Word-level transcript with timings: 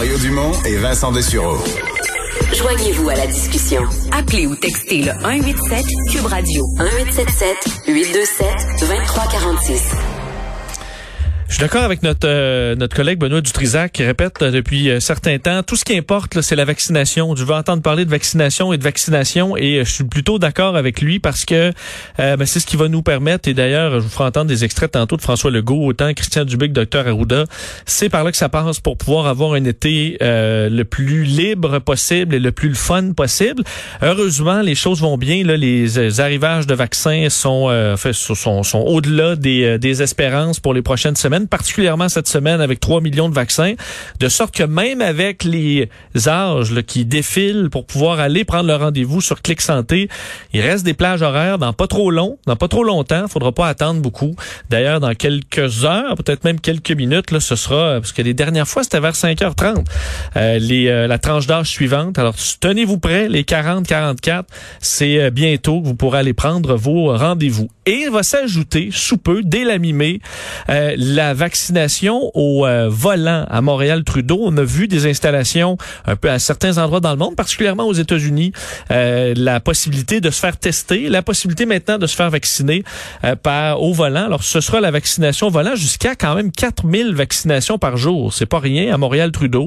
Mario 0.00 0.16
Dumont 0.16 0.52
et 0.64 0.76
Vincent 0.76 1.12
Dessureau. 1.12 1.58
Joignez-vous 2.54 3.10
à 3.10 3.16
la 3.16 3.26
discussion. 3.26 3.82
Appelez 4.12 4.46
ou 4.46 4.56
textez 4.56 5.02
le 5.02 5.12
187 5.12 5.84
Cube 6.10 6.24
Radio 6.24 6.66
1877 6.78 7.82
827 7.86 8.46
2346. 8.80 10.09
D'accord 11.60 11.82
avec 11.82 12.02
notre 12.02 12.26
euh, 12.26 12.74
notre 12.74 12.96
collègue 12.96 13.18
Benoît 13.18 13.42
Dutrisac 13.42 13.92
qui 13.92 14.02
répète 14.02 14.40
euh, 14.40 14.50
depuis 14.50 14.90
un 14.90 14.98
certain 14.98 15.38
temps 15.38 15.62
tout 15.62 15.76
ce 15.76 15.84
qui 15.84 15.94
importe 15.94 16.40
c'est 16.40 16.56
la 16.56 16.64
vaccination. 16.64 17.36
Je 17.36 17.44
veux 17.44 17.52
entendre 17.52 17.82
parler 17.82 18.06
de 18.06 18.10
vaccination 18.10 18.72
et 18.72 18.78
de 18.78 18.82
vaccination 18.82 19.58
et 19.58 19.76
euh, 19.76 19.84
je 19.84 19.90
suis 19.90 20.04
plutôt 20.04 20.38
d'accord 20.38 20.74
avec 20.74 21.02
lui 21.02 21.18
parce 21.18 21.44
que 21.44 21.70
ben, 22.16 22.46
c'est 22.46 22.60
ce 22.60 22.66
qui 22.66 22.78
va 22.78 22.88
nous 22.88 23.02
permettre 23.02 23.46
et 23.46 23.52
d'ailleurs 23.52 23.92
je 23.92 23.98
vous 23.98 24.08
ferai 24.08 24.24
entendre 24.24 24.46
des 24.46 24.64
extraits 24.64 24.92
tantôt 24.92 25.18
de 25.18 25.20
François 25.20 25.50
Legault 25.50 25.84
autant 25.84 26.14
Christian 26.14 26.46
Dubé 26.46 26.72
que 26.72 26.82
Dr 26.82 27.06
Arruda. 27.06 27.44
C'est 27.84 28.08
par 28.08 28.24
là 28.24 28.30
que 28.30 28.38
ça 28.38 28.48
passe 28.48 28.80
pour 28.80 28.96
pouvoir 28.96 29.26
avoir 29.26 29.52
un 29.52 29.64
été 29.64 30.16
le 30.20 30.82
plus 30.84 31.24
libre 31.24 31.78
possible 31.80 32.34
et 32.34 32.40
le 32.40 32.52
plus 32.52 32.74
fun 32.74 33.12
possible. 33.12 33.64
Heureusement 34.00 34.62
les 34.62 34.74
choses 34.74 35.02
vont 35.02 35.18
bien 35.18 35.44
là 35.44 35.58
les 35.58 36.20
arrivages 36.20 36.66
de 36.66 36.74
vaccins 36.74 37.28
sont 37.28 37.68
sont, 38.12 38.62
sont 38.62 38.78
au-delà 38.78 39.36
des 39.36 39.78
des 39.78 40.02
espérances 40.02 40.58
pour 40.58 40.72
les 40.72 40.80
prochaines 40.80 41.16
semaines 41.16 41.48
particulièrement 41.50 42.08
cette 42.08 42.28
semaine 42.28 42.60
avec 42.60 42.80
3 42.80 43.00
millions 43.00 43.28
de 43.28 43.34
vaccins, 43.34 43.74
de 44.18 44.28
sorte 44.28 44.54
que 44.54 44.62
même 44.62 45.02
avec 45.02 45.44
les 45.44 45.88
âges 46.26 46.74
qui 46.86 47.04
défilent 47.04 47.68
pour 47.70 47.86
pouvoir 47.86 48.20
aller 48.20 48.44
prendre 48.44 48.66
le 48.66 48.76
rendez-vous 48.76 49.20
sur 49.20 49.42
Clic 49.42 49.60
Santé, 49.60 50.08
il 50.52 50.60
reste 50.60 50.84
des 50.84 50.94
plages 50.94 51.22
horaires 51.22 51.58
dans 51.58 51.72
pas 51.72 51.86
trop 51.86 52.10
long, 52.10 52.38
dans 52.46 52.56
pas 52.56 52.68
trop 52.68 52.84
longtemps, 52.84 53.26
faudra 53.28 53.52
pas 53.52 53.68
attendre 53.68 54.00
beaucoup. 54.00 54.34
D'ailleurs, 54.70 55.00
dans 55.00 55.14
quelques 55.14 55.84
heures, 55.84 56.14
peut-être 56.16 56.44
même 56.44 56.60
quelques 56.60 56.92
minutes, 56.92 57.30
là, 57.30 57.40
ce 57.40 57.56
sera, 57.56 57.94
parce 58.00 58.12
que 58.12 58.22
les 58.22 58.34
dernières 58.34 58.68
fois, 58.68 58.82
c'était 58.82 59.00
vers 59.00 59.14
5h30, 59.14 59.84
euh, 60.36 60.58
euh, 60.70 61.06
la 61.06 61.18
tranche 61.18 61.46
d'âge 61.46 61.68
suivante. 61.68 62.18
Alors, 62.18 62.34
tenez-vous 62.60 62.98
prêts, 62.98 63.28
les 63.28 63.42
40-44, 63.42 64.44
c'est 64.80 65.20
euh, 65.20 65.30
bientôt 65.30 65.80
que 65.80 65.86
vous 65.86 65.94
pourrez 65.94 66.18
aller 66.18 66.34
prendre 66.34 66.76
vos 66.76 67.16
rendez-vous. 67.16 67.68
Et 67.86 68.04
il 68.06 68.10
va 68.10 68.22
s'ajouter, 68.22 68.90
sous 68.92 69.18
peu, 69.18 69.42
dès 69.42 69.64
la 69.64 69.78
mi-mai, 69.78 70.20
la 70.68 71.34
vaccination 71.40 72.30
au 72.34 72.66
euh, 72.66 72.88
volant 72.90 73.46
à 73.48 73.62
Montréal-Trudeau. 73.62 74.38
On 74.42 74.54
a 74.58 74.62
vu 74.62 74.88
des 74.88 75.08
installations 75.08 75.78
un 76.04 76.14
peu 76.14 76.30
à 76.30 76.38
certains 76.38 76.76
endroits 76.76 77.00
dans 77.00 77.12
le 77.12 77.16
monde, 77.16 77.34
particulièrement 77.34 77.86
aux 77.86 77.94
États-Unis, 77.94 78.52
euh, 78.90 79.32
la 79.34 79.58
possibilité 79.58 80.20
de 80.20 80.28
se 80.28 80.38
faire 80.38 80.58
tester, 80.58 81.08
la 81.08 81.22
possibilité 81.22 81.64
maintenant 81.64 81.96
de 81.96 82.06
se 82.06 82.14
faire 82.14 82.28
vacciner 82.28 82.84
euh, 83.24 83.36
par 83.36 83.82
au 83.82 83.94
volant. 83.94 84.26
Alors, 84.26 84.42
ce 84.42 84.60
sera 84.60 84.82
la 84.82 84.90
vaccination 84.90 85.46
au 85.46 85.50
volant 85.50 85.74
jusqu'à 85.76 86.14
quand 86.14 86.34
même 86.34 86.52
4000 86.52 87.14
vaccinations 87.14 87.78
par 87.78 87.96
jour. 87.96 88.34
C'est 88.34 88.44
pas 88.44 88.58
rien 88.58 88.92
à 88.92 88.98
Montréal-Trudeau. 88.98 89.66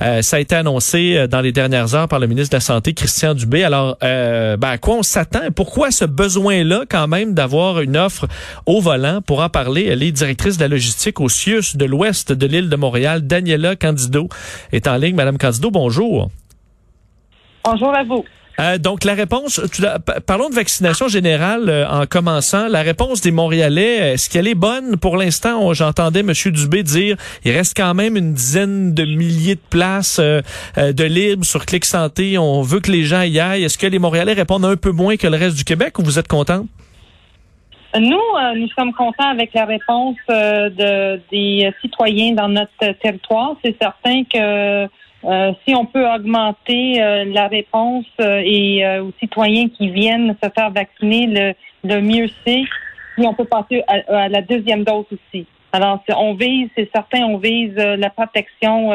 ça 0.00 0.36
a 0.36 0.40
été 0.40 0.56
annoncé 0.56 1.28
dans 1.28 1.40
les 1.40 1.52
dernières 1.52 1.94
heures 1.94 2.08
par 2.08 2.18
le 2.18 2.26
ministre 2.26 2.50
de 2.50 2.56
la 2.56 2.60
Santé, 2.60 2.94
Christian 2.94 3.34
Dubé. 3.34 3.62
Alors, 3.62 3.96
ben, 4.00 4.58
à 4.60 4.78
quoi 4.78 4.96
on 4.96 5.02
s'attend? 5.04 5.52
Pourquoi 5.54 5.92
ce 5.92 6.04
besoin-là 6.04 6.84
quand 6.88 7.06
même 7.06 7.34
d'avoir 7.34 7.80
une 7.80 7.96
offre 7.96 8.26
au 8.66 8.80
volant? 8.80 9.20
Pour 9.24 9.40
en 9.40 9.48
parler, 9.48 9.86
elle 9.86 10.02
est 10.02 10.10
directrice 10.10 10.56
de 10.56 10.62
la 10.62 10.68
logistique 10.68 11.11
au 11.20 11.28
CIUS 11.28 11.76
de 11.76 11.84
l'ouest 11.84 12.32
de 12.32 12.46
l'île 12.46 12.68
de 12.68 12.76
Montréal. 12.76 13.26
Daniela 13.26 13.76
Candido 13.76 14.28
est 14.72 14.86
en 14.86 14.96
ligne. 14.96 15.14
Madame 15.14 15.38
Candido, 15.38 15.70
bonjour. 15.70 16.30
Bonjour 17.64 17.94
à 17.94 18.02
vous. 18.04 18.24
Euh, 18.60 18.78
donc 18.78 19.04
la 19.04 19.14
réponse, 19.14 19.60
parlons 20.26 20.50
de 20.50 20.54
vaccination 20.54 21.08
générale 21.08 21.68
euh, 21.68 21.88
en 21.88 22.06
commençant. 22.06 22.68
La 22.68 22.82
réponse 22.82 23.20
des 23.20 23.30
Montréalais, 23.30 24.12
est-ce 24.12 24.28
qu'elle 24.28 24.46
est 24.46 24.54
bonne? 24.54 24.98
Pour 24.98 25.16
l'instant 25.16 25.72
J'entendais 25.72 26.20
M. 26.20 26.32
Dubé 26.46 26.82
dire, 26.82 27.16
il 27.44 27.52
reste 27.52 27.74
quand 27.76 27.94
même 27.94 28.16
une 28.16 28.34
dizaine 28.34 28.94
de 28.94 29.04
milliers 29.04 29.54
de 29.54 29.60
places 29.70 30.18
euh, 30.18 30.42
de 30.76 31.04
libre 31.04 31.44
sur 31.44 31.64
Clic 31.64 31.84
Santé. 31.84 32.36
On 32.36 32.62
veut 32.62 32.80
que 32.80 32.90
les 32.90 33.04
gens 33.04 33.22
y 33.22 33.40
aillent. 33.40 33.64
Est-ce 33.64 33.78
que 33.78 33.86
les 33.86 33.98
Montréalais 33.98 34.34
répondent 34.34 34.66
un 34.66 34.76
peu 34.76 34.90
moins 34.90 35.16
que 35.16 35.26
le 35.26 35.36
reste 35.36 35.56
du 35.56 35.64
Québec 35.64 35.98
ou 35.98 36.02
vous 36.02 36.18
êtes 36.18 36.28
contente? 36.28 36.66
Nous, 38.00 38.16
euh, 38.16 38.54
nous 38.54 38.68
sommes 38.68 38.92
contents 38.92 39.28
avec 39.28 39.52
la 39.54 39.66
réponse 39.66 40.16
euh, 40.30 40.70
de, 40.70 41.20
des 41.30 41.70
citoyens 41.82 42.32
dans 42.32 42.48
notre 42.48 42.92
territoire. 43.00 43.56
C'est 43.62 43.76
certain 43.80 44.24
que 44.24 44.88
euh, 45.24 45.52
si 45.64 45.74
on 45.74 45.84
peut 45.84 46.06
augmenter 46.08 46.94
la 47.26 47.46
réponse 47.48 48.06
et 48.18 48.84
aux 48.98 49.12
citoyens 49.20 49.68
qui 49.68 49.90
viennent 49.90 50.34
se 50.42 50.48
faire 50.50 50.70
vacciner, 50.70 51.26
le, 51.26 51.54
le 51.88 52.00
mieux 52.00 52.28
c'est. 52.44 52.64
Si 53.16 53.26
on 53.26 53.34
peut 53.34 53.44
passer 53.44 53.84
à, 53.86 54.28
la 54.28 54.40
deuxième 54.40 54.84
dose 54.84 55.04
aussi. 55.12 55.46
Alors, 55.70 56.02
on 56.16 56.34
vise, 56.34 56.68
c'est 56.76 56.90
certain, 56.92 57.24
on 57.24 57.38
vise 57.38 57.74
la 57.76 58.10
protection 58.10 58.90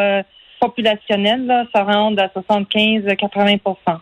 populationnelle, 0.59 1.45
là, 1.45 1.65
ça 1.73 1.83
rentre 1.83 2.21
à 2.21 2.27
75-80 2.27 3.99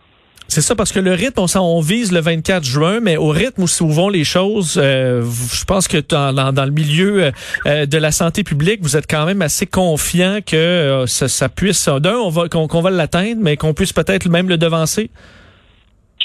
c'est 0.48 0.60
ça, 0.60 0.74
parce 0.74 0.92
que 0.92 1.00
le 1.00 1.12
rythme, 1.12 1.40
on, 1.40 1.60
on 1.60 1.80
vise 1.80 2.12
le 2.12 2.20
24 2.20 2.64
juin, 2.64 3.00
mais 3.00 3.16
au 3.16 3.28
rythme 3.28 3.64
où 3.64 3.88
vont 3.88 4.08
les 4.08 4.24
choses, 4.24 4.78
euh, 4.80 5.24
je 5.52 5.64
pense 5.64 5.88
que 5.88 5.98
dans, 5.98 6.64
le 6.64 6.70
milieu 6.70 7.24
euh, 7.24 7.30
euh, 7.66 7.86
de 7.86 7.98
la 7.98 8.12
santé 8.12 8.44
publique, 8.44 8.80
vous 8.82 8.96
êtes 8.96 9.10
quand 9.10 9.26
même 9.26 9.42
assez 9.42 9.66
confiant 9.66 10.38
que 10.46 11.04
ça, 11.06 11.28
ça, 11.28 11.48
puisse, 11.48 11.88
d'un, 11.88 12.14
on 12.14 12.30
va, 12.30 12.48
qu'on 12.48 12.80
va 12.80 12.90
l'atteindre, 12.90 13.40
mais 13.40 13.56
qu'on 13.56 13.74
puisse 13.74 13.92
peut-être 13.92 14.28
même 14.28 14.48
le 14.48 14.56
devancer. 14.56 15.10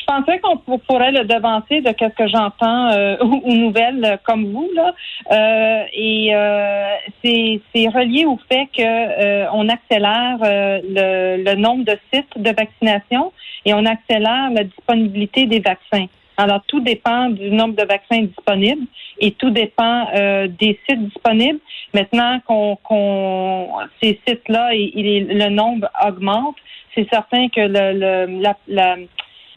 Je 0.02 0.06
pensais 0.06 0.40
qu'on 0.40 0.58
pourrait 0.58 1.12
le 1.12 1.26
devancer 1.26 1.82
de 1.82 1.90
ce 1.90 2.08
que 2.08 2.28
j'entends 2.28 2.90
euh, 2.90 3.18
aux, 3.22 3.54
nouvelles 3.54 4.20
comme 4.24 4.52
vous 4.52 4.70
là, 4.76 4.94
euh, 5.32 5.84
et 5.94 6.34
euh, 6.34 6.96
c'est 7.24 7.88
relié 7.88 8.26
au 8.26 8.40
fait 8.52 8.68
que 8.76 9.50
on 9.54 9.70
accélère 9.70 10.38
le, 10.42 11.44
le, 11.44 11.56
nombre 11.56 11.86
de 11.86 11.98
sites 12.12 12.36
de 12.36 12.50
vaccination 12.50 13.32
et 13.66 13.74
on 13.74 13.86
accélère 13.86 14.50
la 14.52 14.64
disponibilité 14.64 15.46
des 15.46 15.60
vaccins. 15.60 16.08
Alors 16.38 16.62
tout 16.68 16.80
dépend 16.80 17.30
du 17.30 17.52
nombre 17.52 17.76
de 17.76 17.86
vaccins 17.86 18.22
disponibles 18.24 18.88
et 19.20 19.32
tout 19.32 19.52
dépend 19.52 20.08
des 20.14 20.80
sites 20.90 21.06
disponibles. 21.06 21.60
Maintenant 21.94 22.40
qu'on 22.46 23.70
ces 24.02 24.20
sites-là, 24.28 24.72
le 24.74 25.50
nombre 25.50 25.88
augmente, 26.04 26.56
c'est 26.96 27.08
certain 27.10 27.50
que 27.50 27.62
le, 27.62 28.00
le 28.00 28.42
la, 28.42 28.58
la 28.68 28.96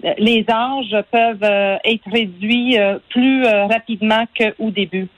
les 0.02 0.44
âges 0.48 0.96
peuvent 1.10 1.42
euh, 1.42 1.76
être 1.84 2.10
réduits 2.10 2.78
euh, 2.78 2.98
plus 3.10 3.44
euh, 3.44 3.66
rapidement 3.66 4.24
qu'au 4.38 4.70
début. 4.70 5.08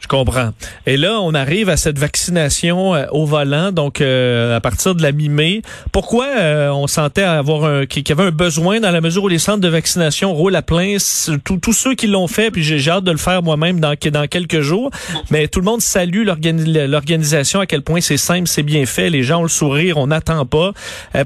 Je 0.00 0.06
comprends. 0.08 0.50
Et 0.86 0.96
là, 0.96 1.20
on 1.20 1.34
arrive 1.34 1.68
à 1.68 1.76
cette 1.76 1.98
vaccination 1.98 2.92
au 3.12 3.26
volant, 3.26 3.70
donc 3.70 4.00
à 4.00 4.60
partir 4.60 4.94
de 4.94 5.02
la 5.02 5.12
mi-mai. 5.12 5.62
Pourquoi 5.92 6.26
on 6.72 6.86
sentait 6.86 7.22
avoir 7.22 7.64
un, 7.64 7.86
qu'il 7.86 8.10
avait 8.10 8.24
un 8.24 8.30
besoin 8.30 8.80
dans 8.80 8.90
la 8.90 9.00
mesure 9.00 9.24
où 9.24 9.28
les 9.28 9.38
centres 9.38 9.60
de 9.60 9.68
vaccination 9.68 10.32
roulent 10.32 10.56
à 10.56 10.62
plein, 10.62 10.96
tous 11.44 11.72
ceux 11.72 11.94
qui 11.94 12.06
l'ont 12.06 12.28
fait, 12.28 12.50
puis 12.50 12.62
j'ai 12.62 12.90
hâte 12.90 13.04
de 13.04 13.10
le 13.10 13.18
faire 13.18 13.42
moi-même 13.42 13.78
dans, 13.78 13.94
dans 14.10 14.26
quelques 14.26 14.60
jours. 14.60 14.90
Mais 15.30 15.48
tout 15.48 15.60
le 15.60 15.66
monde 15.66 15.80
salue 15.82 16.24
l'organisation, 16.24 17.60
à 17.60 17.66
quel 17.66 17.82
point 17.82 18.00
c'est 18.00 18.16
simple, 18.16 18.48
c'est 18.48 18.62
bien 18.62 18.86
fait, 18.86 19.10
les 19.10 19.22
gens 19.22 19.40
ont 19.40 19.44
le 19.44 19.48
sourire, 19.48 19.98
on 19.98 20.06
n'attend 20.06 20.46
pas. 20.46 20.72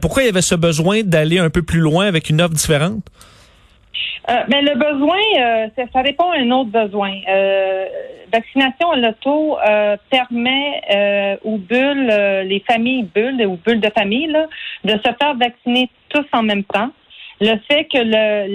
pourquoi 0.01 0.23
il 0.23 0.27
y 0.27 0.29
avait 0.29 0.43
ce 0.43 0.55
besoin 0.55 1.03
d'aller 1.05 1.39
un 1.39 1.51
peu 1.51 1.63
plus 1.63 1.81
loin 1.81 2.07
avec 2.07 2.29
une 2.29 2.43
offre 2.43 2.55
différente? 2.55 3.03
Euh, 4.31 4.43
mais 4.49 4.63
le 4.63 4.75
besoin, 4.75 5.19
euh, 5.39 5.69
ça, 5.93 6.01
répond 6.01 6.31
à 6.31 6.39
un 6.39 6.51
autre 6.51 6.71
besoin. 6.71 7.13
Euh, 7.29 7.87
vaccination 8.33 8.93
à 8.93 8.97
l'auto 8.97 9.59
euh, 9.59 9.97
permet 10.11 11.39
aux 11.45 11.59
bulles, 11.59 12.43
les 12.47 12.63
familles 12.67 13.05
bulles 13.15 13.47
ou 13.47 13.57
bulles 13.57 13.81
de 13.81 13.91
famille, 13.97 14.27
là, 14.27 14.47
de 14.85 14.93
se 14.93 15.13
faire 15.21 15.35
vacciner 15.35 15.91
tous 16.09 16.27
en 16.33 16.43
même 16.43 16.65
temps. 16.65 16.91
Le 17.41 17.57
fait 17.69 17.85
que 17.85 17.99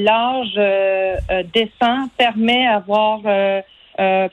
l'âge 0.03 1.45
descend 1.53 2.09
permet 2.17 2.65
d'avoir 2.65 3.21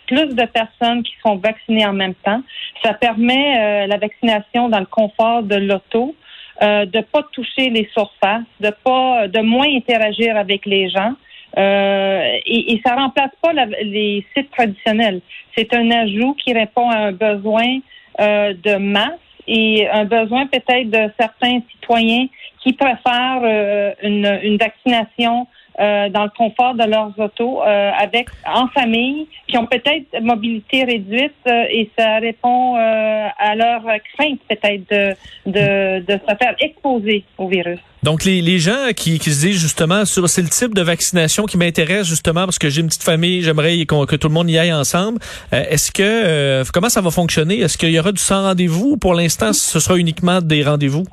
plus 0.06 0.34
de 0.34 0.46
personnes 0.46 1.02
qui 1.02 1.14
sont 1.24 1.36
vaccinées 1.36 1.86
en 1.86 1.92
même 1.92 2.14
temps. 2.14 2.42
Ça 2.82 2.94
permet 2.94 3.86
la 3.86 3.98
vaccination 3.98 4.68
dans 4.68 4.80
le 4.80 4.86
confort 4.86 5.42
de 5.42 5.56
l'auto. 5.56 6.14
Euh, 6.62 6.86
de 6.86 7.02
pas 7.02 7.22
toucher 7.32 7.68
les 7.68 7.86
surfaces, 7.92 8.46
de 8.60 8.70
pas, 8.82 9.28
de 9.28 9.40
moins 9.40 9.68
interagir 9.68 10.38
avec 10.38 10.64
les 10.64 10.88
gens. 10.88 11.12
Euh, 11.58 12.38
et, 12.44 12.80
ça 12.84 12.94
remplace 12.94 13.30
pas 13.40 13.52
les 13.82 14.24
sites 14.36 14.50
traditionnels. 14.50 15.20
C'est 15.56 15.72
un 15.74 15.90
ajout 15.90 16.34
qui 16.34 16.52
répond 16.52 16.90
à 16.90 16.96
un 16.96 17.12
besoin 17.12 17.78
euh, 18.20 18.52
de 18.62 18.76
masse 18.76 19.12
et 19.46 19.88
un 19.88 20.04
besoin 20.04 20.46
peut-être 20.46 20.90
de 20.90 21.10
certains 21.18 21.60
citoyens 21.70 22.26
qui 22.62 22.72
préfèrent 22.72 23.94
une, 24.02 24.40
une 24.42 24.56
vaccination 24.56 25.46
euh, 25.78 26.08
dans 26.08 26.24
le 26.24 26.30
confort 26.36 26.74
de 26.74 26.84
leurs 26.84 27.12
autos 27.18 27.62
euh, 27.62 27.90
avec 27.98 28.28
en 28.46 28.66
famille, 28.68 29.26
qui 29.46 29.58
ont 29.58 29.66
peut-être 29.66 30.06
mobilité 30.22 30.84
réduite 30.84 31.34
euh, 31.46 31.64
et 31.70 31.90
ça 31.98 32.18
répond 32.18 32.76
à 32.76 33.54
leur 33.54 33.82
crainte 34.14 34.40
peut-être 34.48 34.90
de, 34.90 35.14
de, 35.46 36.04
de 36.04 36.12
se 36.12 36.34
faire 36.36 36.54
exposer 36.60 37.24
au 37.38 37.48
virus. 37.48 37.78
Donc, 38.02 38.24
les, 38.24 38.40
les 38.40 38.58
gens 38.58 38.92
qui, 38.96 39.18
qui 39.18 39.30
se 39.30 39.46
disent 39.46 39.60
justement, 39.60 40.04
sur 40.04 40.28
c'est 40.28 40.42
le 40.42 40.48
type 40.48 40.74
de 40.74 40.82
vaccination 40.82 41.44
qui 41.44 41.58
m'intéresse 41.58 42.06
justement 42.06 42.44
parce 42.44 42.58
que 42.58 42.68
j'ai 42.68 42.80
une 42.80 42.86
petite 42.86 43.02
famille, 43.02 43.42
j'aimerais 43.42 43.84
que 43.84 44.16
tout 44.16 44.28
le 44.28 44.34
monde 44.34 44.48
y 44.50 44.58
aille 44.58 44.72
ensemble. 44.72 45.18
Est-ce 45.50 45.90
que, 45.90 46.62
comment 46.72 46.88
ça 46.88 47.00
va 47.00 47.10
fonctionner? 47.10 47.60
Est-ce 47.60 47.76
qu'il 47.76 47.90
y 47.90 47.98
aura 47.98 48.12
du 48.12 48.20
sans 48.20 48.42
rendez-vous? 48.42 48.92
Ou 48.92 48.96
pour 48.96 49.14
l'instant, 49.14 49.52
ce 49.52 49.80
sera 49.80 49.96
uniquement 49.96 50.40
des 50.40 50.62
rendez-vous? 50.62 51.04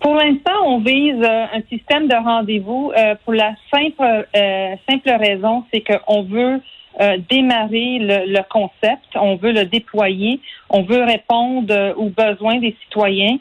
Pour 0.00 0.16
l'instant, 0.16 0.66
on 0.66 0.80
vise 0.80 1.22
euh, 1.22 1.46
un 1.54 1.62
système 1.70 2.08
de 2.08 2.14
rendez-vous 2.14 2.92
euh, 2.96 3.14
pour 3.24 3.32
la 3.32 3.54
simple 3.72 4.26
euh, 4.36 4.74
simple 4.88 5.10
raison, 5.10 5.64
c'est 5.72 5.82
qu'on 5.82 6.22
veut 6.22 6.60
démarrer 7.28 7.98
le, 7.98 8.40
concept, 8.48 9.16
on 9.16 9.34
veut 9.34 9.50
le 9.50 9.64
déployer, 9.64 10.38
on 10.70 10.82
veut 10.82 11.02
répondre 11.02 11.92
aux 11.96 12.08
besoins 12.08 12.58
des 12.58 12.76
citoyens. 12.84 13.38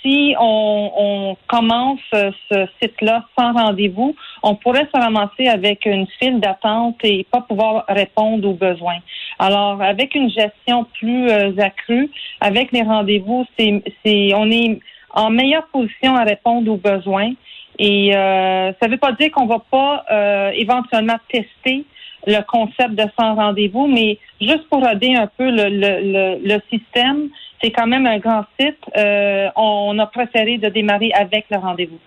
si 0.00 0.36
on, 0.38 0.92
on 0.96 1.36
commence 1.48 1.98
ce 2.12 2.66
site-là 2.80 3.24
sans 3.36 3.52
rendez-vous, 3.52 4.14
on 4.44 4.54
pourrait 4.54 4.86
se 4.94 4.96
ramasser 4.96 5.48
avec 5.48 5.86
une 5.86 6.06
file 6.20 6.38
d'attente 6.38 6.98
et 7.02 7.26
pas 7.32 7.40
pouvoir 7.40 7.84
répondre 7.88 8.48
aux 8.48 8.54
besoins. 8.54 9.00
Alors, 9.40 9.82
avec 9.82 10.14
une 10.14 10.30
gestion 10.30 10.86
plus 11.00 11.28
accrue, 11.58 12.08
avec 12.40 12.70
les 12.70 12.82
rendez-vous, 12.82 13.44
c'est, 13.58 13.82
c'est, 14.04 14.34
on 14.34 14.48
est 14.52 14.78
en 15.16 15.30
meilleure 15.30 15.66
position 15.72 16.14
à 16.14 16.22
répondre 16.22 16.70
aux 16.70 16.76
besoins. 16.76 17.32
Et 17.78 18.14
euh, 18.14 18.72
ça 18.80 18.86
ne 18.86 18.92
veut 18.92 18.98
pas 18.98 19.12
dire 19.12 19.30
qu'on 19.32 19.46
va 19.46 19.62
pas 19.70 20.04
euh, 20.10 20.50
éventuellement 20.54 21.16
tester 21.30 21.84
le 22.26 22.40
concept 22.46 22.94
de 22.94 23.04
sans 23.18 23.34
rendez-vous, 23.34 23.86
mais 23.86 24.18
juste 24.40 24.68
pour 24.68 24.86
aider 24.86 25.14
un 25.14 25.28
peu 25.38 25.50
le, 25.50 25.68
le, 25.68 26.38
le, 26.42 26.60
système, 26.70 27.28
c'est 27.62 27.70
quand 27.70 27.86
même 27.86 28.06
un 28.06 28.18
grand 28.18 28.44
site. 28.58 28.78
Euh, 28.96 29.48
on 29.56 29.98
a 29.98 30.06
préféré 30.06 30.58
de 30.58 30.68
démarrer 30.68 31.12
avec 31.12 31.46
le 31.50 31.58
rendez-vous. 31.58 31.98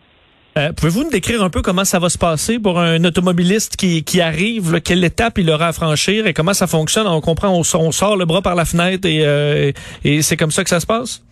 Pouvez-vous 0.76 1.06
nous 1.06 1.10
décrire 1.10 1.42
un 1.42 1.50
peu 1.50 1.62
comment 1.62 1.86
ça 1.86 2.00
va 2.00 2.10
se 2.10 2.18
passer 2.18 2.60
pour 2.60 2.80
un 2.82 3.02
automobiliste 3.06 3.78
qui, 3.78 4.04
qui 4.04 4.20
arrive, 4.20 4.82
quelle 4.82 5.06
étape 5.06 5.38
il 5.38 5.50
aura 5.50 5.68
à 5.68 5.72
franchir 5.72 6.28
et 6.28 6.34
comment 6.34 6.54
ça 6.54 6.68
fonctionne? 6.68 7.08
On 7.08 7.22
comprend, 7.22 7.50
on, 7.58 7.64
sort 7.64 8.18
le 8.18 8.26
bras 8.26 8.42
par 8.42 8.56
la 8.56 8.66
fenêtre 8.66 9.08
et, 9.08 9.74
et 10.04 10.22
c'est 10.22 10.36
comme 10.36 10.52
ça 10.52 10.66
que 10.66 10.70
ça 10.70 10.82
se 10.82 10.86
passe? 10.86 11.24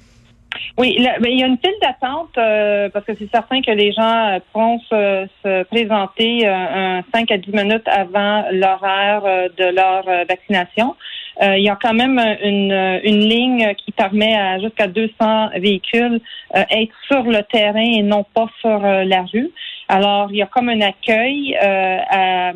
Oui, 0.77 0.95
il 0.97 1.03
y 1.03 1.43
a 1.43 1.47
une 1.47 1.57
file 1.57 1.73
d'attente 1.81 2.37
euh, 2.37 2.89
parce 2.89 3.05
que 3.05 3.13
c'est 3.17 3.29
certain 3.31 3.61
que 3.61 3.71
les 3.71 3.91
gens 3.91 4.35
euh, 4.35 4.39
pourront 4.51 4.79
se, 4.89 5.63
présenter 5.63 6.47
euh, 6.47 7.01
5 7.13 7.31
à 7.31 7.37
10 7.37 7.51
minutes 7.51 7.87
avant 7.87 8.45
l'horaire 8.51 9.23
euh, 9.25 9.49
de 9.57 9.75
leur 9.75 10.03
vaccination. 10.29 10.95
il 11.41 11.63
y 11.63 11.69
a 11.69 11.77
quand 11.81 11.93
même 11.93 12.19
une, 12.43 12.99
une 13.03 13.19
ligne 13.19 13.73
qui 13.75 13.91
permet 13.91 14.35
à 14.35 14.59
jusqu'à 14.59 14.87
200 14.87 15.49
véhicules 15.59 16.19
être 16.53 16.95
sur 17.07 17.23
le 17.23 17.41
terrain 17.43 17.91
et 17.99 18.03
non 18.03 18.23
pas 18.33 18.47
sur 18.59 18.79
la 18.79 19.21
rue. 19.31 19.51
Alors, 19.87 20.29
il 20.31 20.37
y 20.37 20.41
a 20.41 20.47
comme 20.47 20.69
un 20.69 20.81
accueil 20.81 21.55
à 21.55 22.53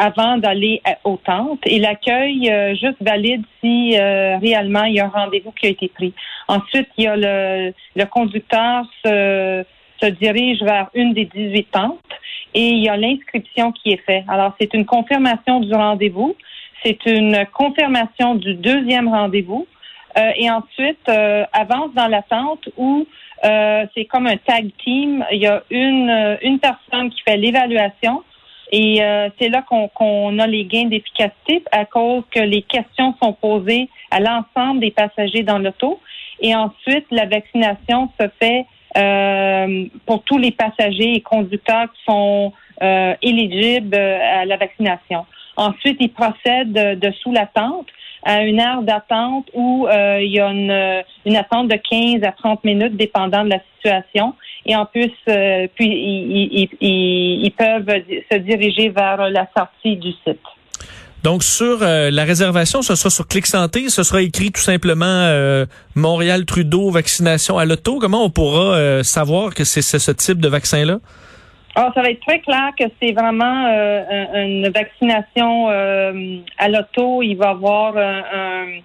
avant 0.00 0.38
d'aller 0.38 0.80
aux 1.04 1.18
tentes 1.18 1.60
et 1.66 1.78
l'accueil 1.78 2.50
euh, 2.50 2.74
juste 2.74 2.96
valide 3.02 3.42
si 3.60 3.98
euh, 3.98 4.38
réellement 4.38 4.84
il 4.84 4.94
y 4.94 5.00
a 5.00 5.04
un 5.04 5.08
rendez-vous 5.08 5.52
qui 5.52 5.66
a 5.66 5.68
été 5.68 5.88
pris. 5.88 6.14
Ensuite, 6.48 6.88
il 6.96 7.04
y 7.04 7.06
a 7.06 7.16
le, 7.16 7.74
le 7.94 8.04
conducteur 8.06 8.84
se, 9.04 9.62
se 10.00 10.06
dirige 10.06 10.62
vers 10.62 10.88
une 10.94 11.12
des 11.12 11.26
18 11.26 11.70
tentes 11.70 11.98
et 12.54 12.68
il 12.68 12.82
y 12.82 12.88
a 12.88 12.96
l'inscription 12.96 13.72
qui 13.72 13.90
est 13.90 14.02
faite. 14.06 14.24
Alors, 14.28 14.54
c'est 14.58 14.72
une 14.72 14.86
confirmation 14.86 15.60
du 15.60 15.74
rendez-vous, 15.74 16.34
c'est 16.82 17.04
une 17.04 17.44
confirmation 17.52 18.36
du 18.36 18.54
deuxième 18.54 19.08
rendez-vous 19.08 19.66
euh, 20.16 20.30
et 20.34 20.50
ensuite 20.50 21.10
avance 21.52 21.92
dans 21.94 22.08
la 22.08 22.22
tente 22.22 22.70
où 22.78 23.06
c'est 23.42 24.06
comme 24.06 24.26
un 24.26 24.38
tag 24.38 24.70
team. 24.82 25.24
Il 25.30 25.42
y 25.42 25.46
a 25.46 25.62
une, 25.70 26.38
une 26.42 26.58
personne 26.58 27.10
qui 27.10 27.20
fait 27.22 27.36
l'évaluation 27.36 28.22
et 28.70 29.02
euh, 29.02 29.28
c'est 29.38 29.48
là 29.48 29.62
qu'on 29.62 30.38
a 30.38 30.46
les 30.46 30.64
gains 30.64 30.86
d'efficacité 30.86 31.64
à 31.72 31.84
cause 31.84 32.22
que 32.30 32.40
les 32.40 32.62
questions 32.62 33.14
sont 33.20 33.32
posées 33.32 33.88
à 34.10 34.20
l'ensemble 34.20 34.80
des 34.80 34.92
passagers 34.92 35.42
dans 35.42 35.58
l'auto. 35.58 36.00
Et 36.40 36.54
ensuite, 36.54 37.06
la 37.10 37.26
vaccination 37.26 38.08
se 38.18 38.28
fait 38.38 38.66
euh, 38.96 39.86
pour 40.06 40.22
tous 40.22 40.38
les 40.38 40.52
passagers 40.52 41.14
et 41.14 41.20
conducteurs 41.20 41.92
qui 41.92 42.02
sont 42.08 42.52
euh, 42.82 43.14
éligibles 43.22 43.94
à 43.94 44.44
la 44.44 44.56
vaccination. 44.56 45.26
Ensuite, 45.56 45.96
ils 46.00 46.12
procèdent 46.12 46.72
de, 46.72 47.10
sous 47.22 47.32
la 47.32 47.46
tente 47.46 47.86
à 48.22 48.42
une 48.42 48.60
heure 48.60 48.82
d'attente 48.82 49.48
où 49.54 49.86
il 49.90 50.30
y 50.30 50.40
a 50.40 50.48
une, 50.50 51.04
une 51.26 51.36
attente 51.36 51.68
de 51.68 51.76
15 51.76 52.22
à 52.22 52.32
30 52.32 52.64
minutes 52.64 52.96
dépendant 52.96 53.44
de 53.44 53.50
la 53.50 53.60
situation 53.76 54.34
et 54.66 54.76
en 54.76 54.86
plus, 54.86 55.10
euh, 55.28 55.66
puis 55.74 55.88
ils, 55.88 56.68
ils, 56.80 57.50
peuvent 57.52 57.86
se 58.30 58.38
diriger 58.38 58.90
vers 58.90 59.30
la 59.30 59.48
sortie 59.56 59.96
du 59.96 60.12
site. 60.24 60.38
Donc 61.22 61.42
sur 61.42 61.82
euh, 61.82 62.10
la 62.10 62.24
réservation, 62.24 62.80
ce 62.80 62.94
sera 62.94 63.10
sur 63.10 63.26
Clic 63.26 63.46
Santé, 63.46 63.88
ce 63.90 64.02
sera 64.02 64.22
écrit 64.22 64.52
tout 64.52 64.60
simplement 64.60 65.04
euh, 65.04 65.66
Montréal 65.94 66.46
Trudeau 66.46 66.90
vaccination 66.90 67.58
à 67.58 67.64
l'auto. 67.64 67.98
Comment 67.98 68.24
on 68.24 68.30
pourra 68.30 69.02
savoir 69.04 69.54
que 69.54 69.64
c'est 69.64 69.82
ce 69.82 70.10
type 70.12 70.40
de 70.40 70.48
vaccin 70.48 70.84
là 70.84 70.98
ah, 71.88 71.92
ça 71.94 72.02
va 72.02 72.10
être 72.10 72.20
très 72.20 72.40
clair 72.40 72.70
que 72.78 72.84
c'est 73.00 73.12
vraiment 73.12 73.66
une 74.34 74.68
vaccination 74.68 75.68
à 75.68 76.68
l'auto. 76.68 77.22
Il 77.22 77.34
va 77.36 77.46
y 77.46 77.48
avoir 77.48 77.96
un 77.96 78.80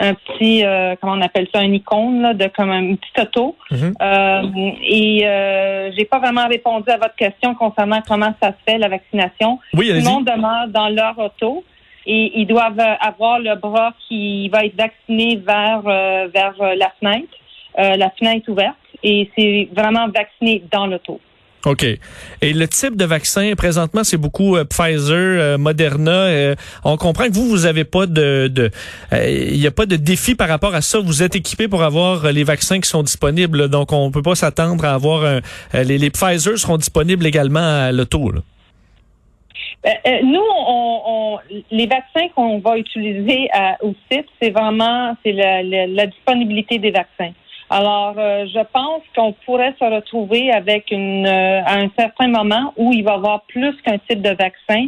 un 0.00 0.14
petit, 0.14 0.64
euh, 0.64 0.94
comment 1.00 1.14
on 1.14 1.20
appelle 1.20 1.46
ça, 1.52 1.60
un 1.60 1.72
icône 1.72 2.20
là, 2.20 2.34
de 2.34 2.48
comme 2.48 2.70
un 2.70 2.94
petit 2.94 3.20
auto. 3.20 3.56
Mhm. 3.70 3.94
euh, 4.00 4.42
et 4.82 5.26
euh, 5.26 5.90
j'ai 5.96 6.04
pas 6.04 6.18
vraiment 6.18 6.46
répondu 6.48 6.90
à 6.90 6.96
votre 6.96 7.14
question 7.16 7.54
concernant 7.54 8.00
comment 8.06 8.34
ça 8.42 8.48
se 8.48 8.70
fait 8.72 8.78
la 8.78 8.88
vaccination. 8.88 9.58
Oui, 9.74 9.88
Tout 9.88 9.94
le 9.94 10.02
monde 10.02 10.24
demeure 10.24 10.68
dans 10.68 10.88
leur 10.88 11.18
auto 11.18 11.64
et 12.06 12.40
ils 12.40 12.46
doivent 12.46 12.80
avoir 13.00 13.38
le 13.38 13.54
bras 13.54 13.94
qui 14.08 14.48
va 14.48 14.64
être 14.64 14.76
vacciné 14.76 15.36
vers 15.36 15.82
euh, 15.86 16.28
vers 16.34 16.54
la 16.76 16.92
fenêtre, 17.00 17.32
euh, 17.78 17.96
la 17.96 18.10
fenêtre 18.10 18.50
ouverte, 18.50 18.76
et 19.02 19.30
c'est 19.36 19.68
vraiment 19.74 20.08
vacciné 20.08 20.62
dans 20.70 20.86
l'auto. 20.86 21.20
OK. 21.64 21.84
Et 22.42 22.52
le 22.52 22.68
type 22.68 22.96
de 22.96 23.04
vaccin, 23.04 23.52
présentement, 23.56 24.04
c'est 24.04 24.18
beaucoup 24.18 24.56
euh, 24.56 24.64
Pfizer, 24.64 25.14
euh, 25.16 25.58
Moderna. 25.58 26.10
Euh, 26.10 26.54
on 26.84 26.96
comprend 26.96 27.24
que 27.24 27.32
vous, 27.32 27.48
vous 27.48 27.66
avez 27.66 27.84
pas 27.84 28.06
de... 28.06 28.70
Il 29.12 29.58
n'y 29.58 29.66
a 29.66 29.70
pas 29.70 29.86
de 29.86 29.96
défi 29.96 30.34
par 30.34 30.48
rapport 30.48 30.74
à 30.74 30.82
ça. 30.82 30.98
Vous 31.00 31.22
êtes 31.22 31.36
équipé 31.36 31.68
pour 31.68 31.82
avoir 31.82 32.30
les 32.32 32.44
vaccins 32.44 32.80
qui 32.80 32.88
sont 32.88 33.02
disponibles. 33.02 33.68
Donc, 33.68 33.92
on 33.92 34.10
peut 34.10 34.22
pas 34.22 34.34
s'attendre 34.34 34.84
à 34.84 34.92
avoir... 34.94 35.24
Un, 35.24 35.40
les, 35.82 35.98
les, 35.98 36.10
Pfizer 36.10 36.58
seront 36.58 36.76
disponibles 36.76 37.26
également 37.26 37.60
à 37.60 37.92
l'auto. 37.92 38.32
nous, 40.22 40.40
on, 40.66 41.00
on, 41.06 41.38
les 41.70 41.86
vaccins 41.86 42.28
qu'on 42.34 42.58
va 42.58 42.76
utiliser 42.76 43.48
au 43.80 43.94
site, 44.10 44.26
c'est 44.40 44.50
vraiment 44.50 45.16
c'est 45.24 45.32
la, 45.32 45.62
la 45.62 46.06
disponibilité 46.06 46.78
des 46.78 46.90
vaccins. 46.90 47.32
Alors, 47.70 48.14
euh, 48.18 48.46
je 48.46 48.60
pense 48.72 49.02
qu'on 49.16 49.32
pourrait 49.44 49.74
se 49.78 49.84
retrouver 49.84 50.50
avec 50.52 50.90
une 50.90 51.26
euh, 51.26 51.62
à 51.64 51.78
un 51.78 51.90
certain 51.98 52.28
moment 52.28 52.72
où 52.76 52.92
il 52.92 53.02
va 53.02 53.12
y 53.12 53.14
avoir 53.14 53.42
plus 53.42 53.74
qu'un 53.82 53.98
type 53.98 54.20
de 54.20 54.30
vaccin 54.30 54.86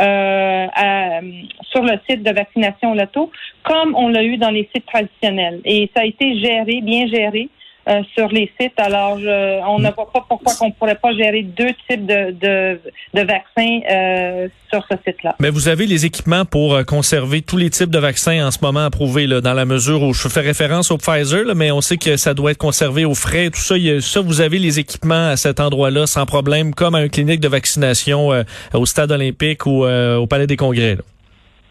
euh, 0.00 1.20
sur 1.62 1.82
le 1.82 1.98
site 2.08 2.22
de 2.22 2.32
vaccination 2.32 2.94
Loto, 2.94 3.30
comme 3.64 3.94
on 3.96 4.08
l'a 4.08 4.22
eu 4.22 4.36
dans 4.36 4.50
les 4.50 4.68
sites 4.74 4.86
traditionnels. 4.86 5.60
Et 5.64 5.90
ça 5.94 6.02
a 6.02 6.04
été 6.04 6.38
géré, 6.38 6.80
bien 6.82 7.06
géré. 7.06 7.48
Euh, 7.88 8.02
sur 8.14 8.28
les 8.28 8.52
sites. 8.60 8.78
Alors, 8.78 9.18
je, 9.18 9.62
on 9.66 9.78
ne 9.78 9.90
voit 9.90 10.12
pas 10.12 10.22
pourquoi 10.28 10.52
on 10.60 10.70
pourrait 10.72 10.96
pas 10.96 11.14
gérer 11.14 11.42
deux 11.42 11.70
types 11.88 12.04
de, 12.04 12.32
de, 12.32 13.22
vaccins 13.22 13.80
euh, 13.90 14.48
sur 14.70 14.84
ce 14.90 14.96
site-là. 15.06 15.36
Mais 15.40 15.48
vous 15.48 15.68
avez 15.68 15.86
les 15.86 16.04
équipements 16.04 16.44
pour 16.44 16.74
euh, 16.74 16.82
conserver 16.82 17.40
tous 17.40 17.56
les 17.56 17.70
types 17.70 17.88
de 17.88 17.98
vaccins 17.98 18.46
en 18.46 18.50
ce 18.50 18.58
moment 18.60 18.84
approuvés, 18.84 19.26
là, 19.26 19.40
dans 19.40 19.54
la 19.54 19.64
mesure 19.64 20.02
où 20.02 20.12
je 20.12 20.28
fais 20.28 20.40
référence 20.40 20.90
au 20.90 20.98
Pfizer, 20.98 21.54
mais 21.56 21.70
on 21.70 21.80
sait 21.80 21.96
que 21.96 22.18
ça 22.18 22.34
doit 22.34 22.50
être 22.50 22.58
conservé 22.58 23.06
au 23.06 23.14
frais. 23.14 23.48
Tout 23.48 23.60
ça, 23.60 23.76
ça, 24.00 24.20
vous 24.20 24.42
avez 24.42 24.58
les 24.58 24.78
équipements 24.78 25.28
à 25.28 25.36
cet 25.38 25.58
endroit-là 25.58 26.06
sans 26.06 26.26
problème, 26.26 26.74
comme 26.74 26.94
à 26.94 27.02
une 27.02 27.10
clinique 27.10 27.40
de 27.40 27.48
vaccination 27.48 28.28
au 28.74 28.86
stade 28.86 29.12
olympique 29.12 29.64
ou 29.64 29.86
au 29.86 30.26
palais 30.26 30.46
des 30.46 30.56
congrès. 30.56 30.98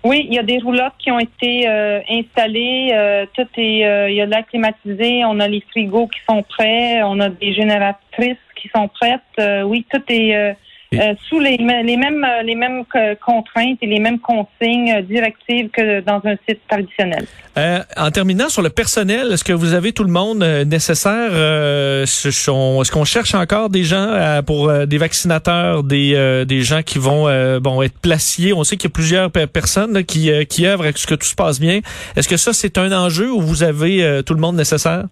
Oui, 0.08 0.26
il 0.30 0.36
y 0.36 0.40
a 0.40 0.44
des 0.44 0.60
roulottes 0.60 0.94
qui 1.00 1.12
ont 1.12 1.20
été 1.20 1.68
euh, 1.68 2.00
installées. 2.10 2.92
Euh, 2.94 3.26
tout 3.36 3.48
est, 3.58 3.86
euh, 3.86 4.10
il 4.10 4.16
y 4.16 4.22
a 4.22 4.26
de 4.26 4.32
l'air 4.32 4.48
climatisé. 4.48 5.26
On 5.26 5.38
a 5.42 5.50
les 5.50 5.60
frigos 5.70 6.08
qui 6.08 6.20
sont 6.30 6.44
prêts. 6.44 7.04
On 7.04 7.20
a 7.20 7.28
des 7.28 7.52
génératrices 7.54 8.38
qui 8.56 8.70
sont 8.74 8.88
prêtes. 8.88 9.66
oui, 9.66 9.86
tout 9.92 10.02
est 10.08 10.56
euh, 10.94 11.14
sous 11.28 11.40
les, 11.40 11.58
les 11.58 11.98
mêmes 11.98 12.26
les 12.44 12.56
mêmes 12.56 12.84
contraintes 13.20 13.78
et 13.82 13.88
les 13.88 14.00
mêmes 14.00 14.20
consignes 14.20 15.02
directives 15.02 15.70
que 15.70 16.00
dans 16.02 16.22
un 16.24 16.36
site 16.48 16.62
traditionnel. 16.68 17.26
en 17.98 18.12
terminant 18.12 18.50
sur 18.50 18.62
le 18.62 18.70
personnel, 18.70 19.32
est-ce 19.34 19.44
que 19.44 19.54
vous 19.54 19.74
avez 19.74 19.92
tout 19.92 20.04
le 20.04 20.12
monde 20.12 20.44
nécessaire 20.66 21.32
Est-ce 22.04 22.92
qu'on 22.92 23.06
cherche 23.06 23.36
encore 23.36 23.70
des 23.70 23.84
gens 23.84 24.42
pour 24.46 24.72
des 24.88 24.98
vaccinateurs, 24.98 25.84
des 25.84 26.46
des 26.48 26.62
gens 26.62 26.84
qui 26.84 27.00
vont 27.00 27.26
bon 27.60 27.82
être 27.82 28.00
placiers? 28.00 28.54
On 28.54 28.64
sait 28.64 28.78
qu'il 28.78 28.90
y 28.90 28.94
a 28.94 28.96
plusieurs 28.96 29.32
personnes 29.32 30.04
qui 30.06 30.32
qui 30.48 30.66
œuvrent 30.66 30.86
à 30.86 30.92
ce 30.96 31.08
que 31.08 31.16
tout 31.16 31.28
se 31.28 31.36
passe 31.36 31.60
bien? 31.60 31.82
Est-ce 32.16 32.30
que 32.30 32.38
ça 32.38 32.54
c'est 32.54 32.78
un 32.78 32.92
enjeu 32.92 33.30
ou 33.32 33.42
vous 33.42 33.64
avez 33.64 34.22
tout 34.26 34.34
le 34.34 34.42
monde 34.42 34.56
nécessaire? 34.56 35.06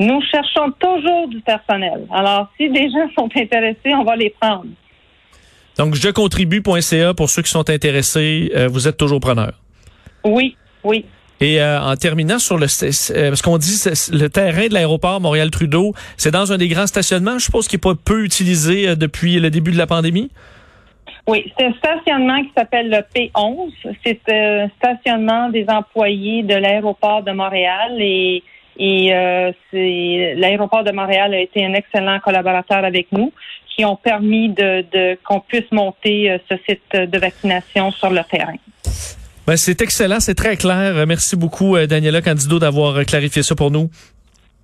Nous 0.00 0.22
cherchons 0.22 0.72
toujours 0.78 1.28
du 1.28 1.40
personnel. 1.40 2.06
Alors, 2.10 2.48
si 2.56 2.70
des 2.70 2.88
gens 2.88 3.06
sont 3.14 3.28
intéressés, 3.36 3.94
on 3.94 4.02
va 4.02 4.16
les 4.16 4.30
prendre. 4.30 4.64
Donc, 5.80 5.94
je 5.94 6.10
contribue.ca 6.10 7.14
pour 7.14 7.30
ceux 7.30 7.40
qui 7.40 7.50
sont 7.50 7.70
intéressés. 7.70 8.52
Euh, 8.54 8.68
vous 8.68 8.86
êtes 8.86 8.98
toujours 8.98 9.18
preneur. 9.18 9.52
Oui, 10.24 10.54
oui. 10.84 11.06
Et 11.40 11.58
euh, 11.58 11.80
en 11.80 11.96
terminant 11.96 12.38
sur 12.38 12.58
le, 12.58 12.66
euh, 12.66 13.28
parce 13.30 13.40
qu'on 13.40 13.56
dit 13.56 13.82
le 14.12 14.28
terrain 14.28 14.68
de 14.68 14.74
l'aéroport 14.74 15.22
Montréal-Trudeau, 15.22 15.94
c'est 16.18 16.32
dans 16.32 16.52
un 16.52 16.58
des 16.58 16.68
grands 16.68 16.86
stationnements, 16.86 17.38
je 17.38 17.46
suppose, 17.46 17.66
qui 17.66 17.76
n'est 17.76 17.80
pas 17.80 17.94
peu 17.94 18.26
utilisé 18.26 18.94
depuis 18.94 19.40
le 19.40 19.48
début 19.48 19.70
de 19.70 19.78
la 19.78 19.86
pandémie? 19.86 20.30
Oui, 21.26 21.50
c'est 21.56 21.64
un 21.64 21.72
stationnement 21.72 22.42
qui 22.42 22.50
s'appelle 22.54 22.90
le 22.90 22.98
P11. 22.98 23.70
C'est 24.04 24.20
un 24.28 24.68
stationnement 24.76 25.48
des 25.48 25.64
employés 25.66 26.42
de 26.42 26.56
l'aéroport 26.56 27.22
de 27.22 27.32
Montréal 27.32 27.96
et 28.00 28.42
et 28.76 29.14
euh, 29.14 29.52
l'aéroport 29.72 30.84
de 30.84 30.92
Montréal 30.92 31.34
a 31.34 31.40
été 31.40 31.64
un 31.64 31.74
excellent 31.74 32.18
collaborateur 32.20 32.84
avec 32.84 33.08
nous, 33.12 33.32
qui 33.74 33.84
ont 33.84 33.96
permis 33.96 34.50
de, 34.50 35.16
qu'on 35.24 35.40
puisse 35.40 35.70
monter 35.72 36.30
euh, 36.30 36.38
ce 36.48 36.56
site 36.68 37.10
de 37.10 37.18
vaccination 37.18 37.90
sur 37.90 38.10
le 38.10 38.20
terrain. 38.30 38.56
Ben, 39.46 39.56
c'est 39.56 39.80
excellent, 39.80 40.20
c'est 40.20 40.34
très 40.34 40.56
clair. 40.56 41.06
Merci 41.06 41.36
beaucoup, 41.36 41.76
euh, 41.76 41.86
Daniela 41.86 42.22
Candido, 42.22 42.58
d'avoir 42.58 43.04
clarifié 43.04 43.42
ça 43.42 43.54
pour 43.54 43.70
nous. 43.70 43.90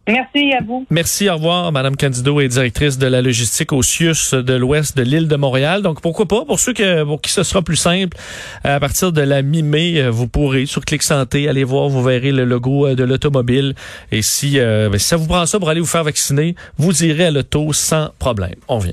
Merci 0.08 0.52
à 0.52 0.62
vous. 0.62 0.86
Merci, 0.90 1.28
au 1.28 1.34
revoir. 1.34 1.72
Madame 1.72 1.96
Candido 1.96 2.40
est 2.40 2.48
directrice 2.48 2.96
de 2.96 3.08
la 3.08 3.22
logistique 3.22 3.72
au 3.72 3.82
CIUS 3.82 4.34
de 4.34 4.54
l'ouest 4.54 4.96
de 4.96 5.02
l'île 5.02 5.26
de 5.26 5.36
Montréal. 5.36 5.82
Donc, 5.82 6.00
pourquoi 6.00 6.26
pas, 6.26 6.44
pour 6.44 6.60
ceux 6.60 6.72
que, 6.72 7.02
pour 7.02 7.20
qui 7.20 7.32
ce 7.32 7.42
sera 7.42 7.62
plus 7.62 7.76
simple, 7.76 8.16
à 8.62 8.78
partir 8.78 9.10
de 9.10 9.20
la 9.20 9.42
mi-mai, 9.42 10.00
euh, 10.00 10.10
vous 10.10 10.28
pourrez, 10.28 10.66
sur 10.66 10.84
Clic 10.84 11.02
Santé, 11.02 11.48
aller 11.48 11.64
voir, 11.64 11.88
vous 11.88 12.02
verrez 12.02 12.30
le 12.30 12.44
logo 12.44 12.86
euh, 12.86 12.94
de 12.94 13.02
l'automobile. 13.02 13.74
Et 14.12 14.22
si, 14.22 14.60
euh, 14.60 14.88
ben, 14.88 14.98
si 14.98 15.06
ça 15.06 15.16
vous 15.16 15.26
prend 15.26 15.44
ça 15.44 15.58
pour 15.58 15.70
aller 15.70 15.80
vous 15.80 15.86
faire 15.86 16.04
vacciner, 16.04 16.54
vous 16.78 17.04
irez 17.04 17.26
à 17.26 17.30
l'auto 17.32 17.72
sans 17.72 18.10
problème. 18.18 18.54
On 18.68 18.78
vient. 18.78 18.92